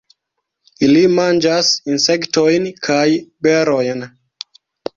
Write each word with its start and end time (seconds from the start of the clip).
Ili 0.87 1.03
manĝas 1.19 1.69
insektojn 1.93 2.67
kaj 2.89 3.05
berojn. 3.49 4.05